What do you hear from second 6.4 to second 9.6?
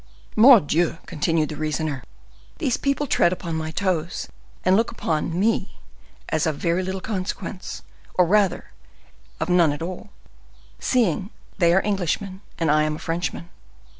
of very little consequence, or rather of